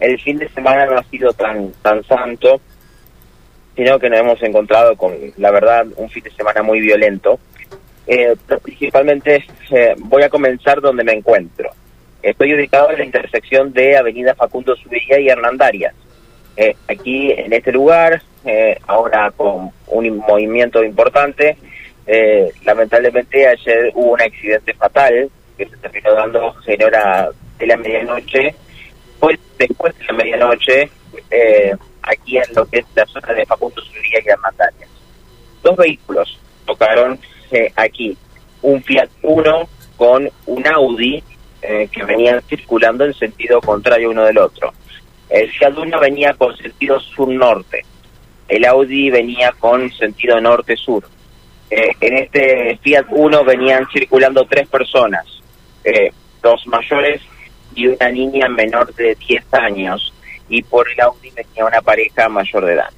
el 0.00 0.20
fin 0.20 0.38
de 0.38 0.48
semana 0.48 0.86
no 0.86 0.98
ha 0.98 1.02
sido 1.04 1.32
tan, 1.32 1.72
tan 1.82 2.02
santo, 2.04 2.60
sino 3.74 3.98
que 3.98 4.08
nos 4.08 4.20
hemos 4.20 4.42
encontrado 4.42 4.96
con, 4.96 5.12
la 5.36 5.50
verdad, 5.50 5.86
un 5.96 6.08
fin 6.10 6.22
de 6.22 6.30
semana 6.30 6.62
muy 6.62 6.80
violento. 6.80 7.38
Eh, 8.06 8.36
principalmente 8.62 9.44
eh, 9.70 9.94
voy 9.98 10.22
a 10.22 10.28
comenzar 10.28 10.80
donde 10.80 11.04
me 11.04 11.12
encuentro. 11.12 11.70
Estoy 12.22 12.54
ubicado 12.54 12.90
en 12.90 12.98
la 12.98 13.04
intersección 13.04 13.72
de 13.72 13.96
Avenida 13.96 14.34
Facundo 14.34 14.74
Subiría 14.76 15.20
y 15.20 15.28
Hernandarias. 15.28 15.94
Eh, 16.56 16.74
aquí 16.88 17.30
en 17.32 17.52
este 17.52 17.70
lugar, 17.70 18.22
eh, 18.44 18.78
ahora 18.86 19.30
con 19.36 19.70
un 19.88 20.16
movimiento 20.18 20.82
importante, 20.82 21.56
eh, 22.06 22.50
lamentablemente 22.64 23.46
ayer 23.46 23.92
hubo 23.94 24.12
un 24.12 24.22
accidente 24.22 24.72
fatal 24.74 25.30
que 25.58 25.66
se 25.66 25.76
terminó 25.76 26.14
dando 26.14 26.54
en 26.66 26.82
hora 26.82 27.30
de 27.58 27.66
la 27.66 27.76
medianoche, 27.76 28.54
después 29.58 29.96
de 29.98 30.04
la 30.04 30.12
medianoche, 30.12 30.90
aquí 32.02 32.38
en 32.38 32.54
lo 32.54 32.66
que 32.66 32.78
es 32.78 32.86
la 32.94 33.06
zona 33.06 33.32
de 33.32 33.46
Facundo 33.46 33.80
Subiría 33.82 34.20
y 34.24 34.28
Hernandarias. 34.28 34.88
Dos 35.62 35.76
vehículos 35.76 36.38
tocaron 36.66 37.18
aquí, 37.76 38.16
un 38.62 38.82
Fiat 38.82 39.08
Uno 39.22 39.68
con 39.96 40.28
un 40.46 40.66
Audi 40.66 41.22
que 41.60 42.04
venían 42.04 42.42
circulando 42.42 43.04
en 43.04 43.14
sentido 43.14 43.60
contrario 43.60 44.10
uno 44.10 44.24
del 44.24 44.38
otro. 44.38 44.72
El 45.28 45.50
Fiat 45.50 45.76
Uno 45.76 45.98
venía 45.98 46.34
con 46.34 46.56
sentido 46.56 47.00
sur-norte, 47.00 47.84
el 48.48 48.64
Audi 48.64 49.10
venía 49.10 49.52
con 49.58 49.92
sentido 49.92 50.40
norte-sur. 50.40 51.08
Eh, 51.68 51.90
en 52.00 52.16
este 52.16 52.78
Fiat 52.80 53.06
Uno 53.10 53.44
venían 53.44 53.88
circulando 53.92 54.44
tres 54.44 54.68
personas, 54.68 55.26
eh, 55.82 56.12
dos 56.40 56.64
mayores 56.68 57.20
y 57.76 57.86
una 57.86 58.10
niña 58.10 58.48
menor 58.48 58.92
de 58.94 59.14
10 59.14 59.54
años, 59.54 60.12
y 60.48 60.62
por 60.62 60.90
el 60.90 61.00
Audi 61.00 61.30
venía 61.30 61.64
una 61.64 61.80
pareja 61.80 62.28
mayor 62.28 62.64
de 62.64 62.72
edad. 62.72 62.90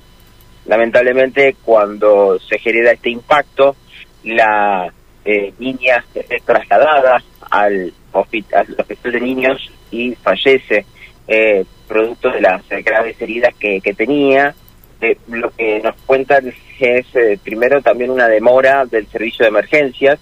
Lamentablemente, 0.64 1.56
cuando 1.62 2.38
se 2.38 2.58
genera 2.58 2.92
este 2.92 3.10
impacto, 3.10 3.76
la 4.24 4.90
eh, 5.24 5.52
niña 5.58 6.04
es 6.14 6.42
trasladada 6.44 7.22
al 7.50 7.92
hospital, 8.12 8.66
al 8.68 8.80
hospital 8.80 9.12
de 9.12 9.20
niños 9.20 9.70
y 9.90 10.14
fallece 10.14 10.86
eh, 11.26 11.64
producto 11.88 12.30
de 12.30 12.40
las 12.40 12.62
graves 12.68 13.20
heridas 13.20 13.54
que, 13.58 13.80
tenía. 13.96 14.54
Eh, 15.00 15.16
lo 15.28 15.50
que 15.50 15.80
nos 15.80 15.94
cuentan 16.06 16.52
es 16.78 17.06
eh, 17.14 17.38
primero 17.42 17.80
también 17.80 18.10
una 18.10 18.28
demora 18.28 18.84
del 18.84 19.06
servicio 19.06 19.44
de 19.44 19.48
emergencias 19.48 20.18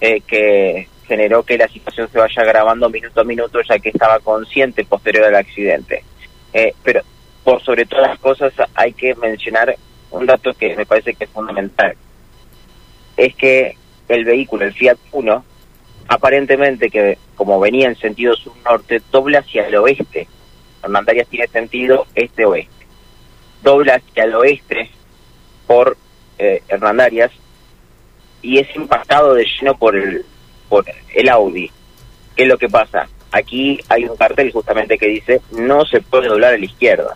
eh, 0.00 0.20
que 0.20 0.88
generó 1.06 1.42
que 1.42 1.58
la 1.58 1.68
situación 1.68 2.08
se 2.10 2.18
vaya 2.18 2.42
agravando 2.42 2.88
minuto 2.90 3.20
a 3.20 3.24
minuto 3.24 3.60
ya 3.62 3.78
que 3.78 3.90
estaba 3.90 4.18
consciente 4.20 4.84
posterior 4.84 5.24
al 5.24 5.36
accidente. 5.36 6.02
pero 6.82 7.02
por 7.44 7.62
sobre 7.62 7.86
todas 7.86 8.10
las 8.10 8.18
cosas 8.18 8.52
hay 8.74 8.92
que 8.92 9.14
mencionar 9.14 9.76
un 10.10 10.26
dato 10.26 10.52
que 10.54 10.74
me 10.76 10.86
parece 10.86 11.14
que 11.14 11.24
es 11.24 11.30
fundamental. 11.30 11.94
Es 13.16 13.34
que 13.34 13.76
el 14.08 14.24
vehículo, 14.24 14.64
el 14.64 14.74
Fiat 14.74 14.98
Uno, 15.12 15.44
aparentemente 16.08 16.90
que 16.90 17.18
como 17.34 17.60
venía 17.60 17.88
en 17.88 17.96
sentido 17.96 18.34
sur-norte, 18.34 19.02
dobla 19.10 19.40
hacia 19.40 19.66
el 19.66 19.76
oeste 19.76 20.26
Hernandarias 20.86 21.28
tiene 21.28 21.48
sentido 21.48 22.06
este-oeste. 22.14 22.86
Dobla 23.62 23.96
hacia 23.96 24.24
el 24.24 24.34
oeste 24.34 24.90
por 25.66 25.96
eh, 26.38 26.62
Hernandarias 26.68 27.32
y 28.40 28.58
es 28.58 28.74
impactado 28.76 29.34
de 29.34 29.44
lleno 29.44 29.76
por 29.76 29.96
el, 29.96 30.24
el 31.14 31.28
Audi. 31.28 31.70
¿Qué 32.34 32.42
es 32.42 32.48
lo 32.48 32.58
que 32.58 32.68
pasa? 32.68 33.08
Aquí 33.32 33.80
hay 33.88 34.04
un 34.04 34.16
cartel 34.16 34.52
justamente 34.52 34.98
que 34.98 35.08
dice 35.08 35.40
no 35.52 35.84
se 35.84 36.00
puede 36.00 36.28
doblar 36.28 36.54
a 36.54 36.58
la 36.58 36.64
izquierda. 36.64 37.14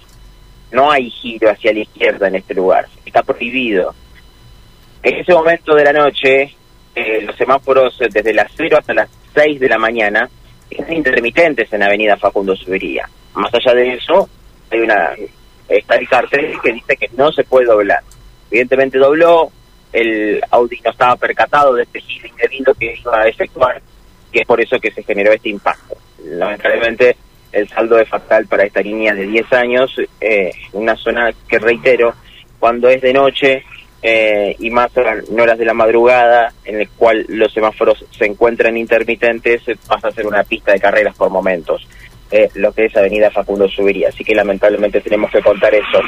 No 0.72 0.90
hay 0.90 1.10
giro 1.10 1.50
hacia 1.50 1.72
la 1.72 1.80
izquierda 1.80 2.28
en 2.28 2.36
este 2.36 2.54
lugar. 2.54 2.86
Está 3.04 3.22
prohibido. 3.22 3.94
En 5.02 5.16
ese 5.16 5.32
momento 5.32 5.74
de 5.74 5.84
la 5.84 5.92
noche, 5.92 6.54
eh, 6.94 7.22
los 7.22 7.36
semáforos 7.36 7.98
desde 7.98 8.32
las 8.32 8.50
0 8.56 8.78
hasta 8.78 8.94
las 8.94 9.08
6 9.34 9.58
de 9.58 9.68
la 9.68 9.78
mañana 9.78 10.28
están 10.70 10.92
intermitentes 10.92 11.72
en 11.72 11.82
Avenida 11.82 12.16
Facundo 12.16 12.54
Subiría. 12.54 13.08
Más 13.34 13.52
allá 13.54 13.74
de 13.74 13.94
eso, 13.94 14.28
hay 14.70 14.80
una 14.80 15.14
está 15.68 15.94
el 15.96 16.08
cartel 16.08 16.58
que 16.62 16.72
dice 16.72 16.96
que 16.96 17.10
no 17.16 17.32
se 17.32 17.44
puede 17.44 17.66
doblar. 17.66 18.02
Evidentemente 18.50 18.98
dobló, 18.98 19.50
el 19.92 20.40
Audi 20.50 20.80
no 20.84 20.90
estaba 20.90 21.16
percatado 21.16 21.74
de 21.74 21.82
este 21.82 22.00
giro 22.00 22.28
indebido 22.28 22.74
que 22.74 22.96
iba 23.00 23.20
a 23.20 23.28
efectuar, 23.28 23.80
y 24.32 24.40
es 24.40 24.46
por 24.46 24.60
eso 24.60 24.78
que 24.78 24.90
se 24.90 25.02
generó 25.02 25.32
este 25.32 25.48
impacto. 25.48 25.96
Lamentablemente, 26.24 27.16
el 27.52 27.68
saldo 27.68 27.98
es 27.98 28.08
fatal 28.08 28.46
para 28.46 28.64
esta 28.64 28.82
niña 28.82 29.14
de 29.14 29.26
10 29.26 29.52
años, 29.52 29.94
eh, 30.20 30.50
una 30.72 30.96
zona 30.96 31.30
que 31.48 31.58
reitero, 31.58 32.14
cuando 32.58 32.88
es 32.88 33.00
de 33.00 33.12
noche 33.12 33.64
eh, 34.02 34.54
y 34.58 34.70
más 34.70 34.90
en 34.96 35.40
horas 35.40 35.58
de 35.58 35.64
la 35.64 35.74
madrugada, 35.74 36.52
en 36.64 36.80
el 36.80 36.88
cual 36.90 37.24
los 37.28 37.52
semáforos 37.52 38.04
se 38.16 38.26
encuentran 38.26 38.76
intermitentes, 38.76 39.62
pasa 39.86 40.08
a 40.08 40.12
ser 40.12 40.26
una 40.26 40.44
pista 40.44 40.72
de 40.72 40.80
carreras 40.80 41.16
por 41.16 41.30
momentos. 41.30 41.86
Eh, 42.30 42.48
lo 42.54 42.72
que 42.72 42.84
es 42.84 42.96
Avenida 42.96 43.30
Facundo 43.30 43.68
Subiría. 43.68 44.08
Así 44.08 44.22
que 44.22 44.34
lamentablemente 44.34 45.00
tenemos 45.00 45.30
que 45.32 45.42
contar 45.42 45.74
eso. 45.74 46.00